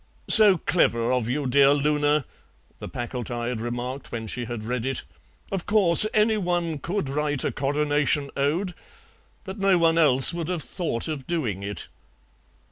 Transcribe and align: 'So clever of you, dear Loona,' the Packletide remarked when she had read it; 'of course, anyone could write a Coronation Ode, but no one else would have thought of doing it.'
'So 0.27 0.57
clever 0.57 1.11
of 1.11 1.29
you, 1.29 1.45
dear 1.45 1.75
Loona,' 1.75 2.25
the 2.79 2.89
Packletide 2.89 3.61
remarked 3.61 4.11
when 4.11 4.25
she 4.25 4.45
had 4.45 4.63
read 4.63 4.83
it; 4.83 5.03
'of 5.51 5.67
course, 5.67 6.07
anyone 6.11 6.79
could 6.79 7.07
write 7.07 7.43
a 7.43 7.51
Coronation 7.51 8.31
Ode, 8.35 8.73
but 9.43 9.59
no 9.59 9.77
one 9.77 9.99
else 9.99 10.33
would 10.33 10.47
have 10.47 10.63
thought 10.63 11.07
of 11.07 11.27
doing 11.27 11.61
it.' 11.61 11.87